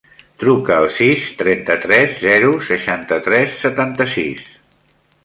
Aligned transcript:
Truca 0.43 0.77
al 0.77 0.85
sis, 0.99 1.27
trenta-tres, 1.41 2.15
zero, 2.23 2.49
seixanta-tres, 2.71 3.55
setanta-sis. 3.67 4.49